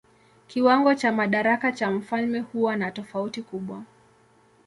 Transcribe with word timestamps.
Kiwango 0.47 0.95
cha 0.95 1.11
madaraka 1.11 1.71
cha 1.71 1.91
mfalme 1.91 2.39
huwa 2.39 2.75
na 2.75 2.91
tofauti 2.91 3.41
kubwa. 3.41 3.83